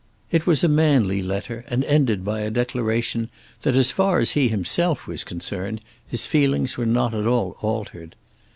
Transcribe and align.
It 0.31 0.47
was 0.47 0.63
a 0.63 0.67
manly 0.67 1.21
letter 1.21 1.63
and 1.67 1.83
ended 1.83 2.25
by 2.25 2.39
a 2.39 2.49
declaration 2.49 3.29
that 3.61 3.75
as 3.75 3.91
far 3.91 4.17
as 4.17 4.31
he 4.31 4.47
himself 4.47 5.05
was 5.05 5.23
concerned 5.23 5.79
his 6.07 6.25
feelings 6.25 6.75
were 6.75 6.87
not 6.87 7.13
at 7.13 7.27
all 7.27 7.55
altered. 7.61 8.15